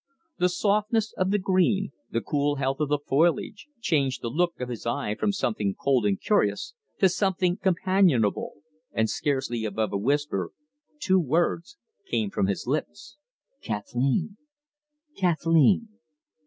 The 0.39 0.49
softness 0.49 1.13
of 1.15 1.29
the 1.29 1.37
green, 1.37 1.91
the 2.09 2.21
cool 2.21 2.55
health 2.55 2.79
of 2.79 2.89
the 2.89 2.97
foliage, 2.97 3.67
changed 3.81 4.23
the 4.23 4.29
look 4.31 4.59
of 4.59 4.67
his 4.67 4.87
eye 4.87 5.13
from 5.13 5.31
something 5.31 5.75
cold 5.75 6.07
and 6.07 6.19
curious 6.19 6.73
to 6.97 7.07
something 7.07 7.57
companionable, 7.57 8.63
and 8.91 9.07
scarcely 9.07 9.63
above 9.63 9.93
a 9.93 9.99
whisper 9.99 10.53
two 10.99 11.19
words 11.19 11.77
came 12.09 12.31
from 12.31 12.47
his 12.47 12.65
lips: 12.65 13.17
"Kathleen! 13.61 14.37
Kathleen!" 15.15 15.89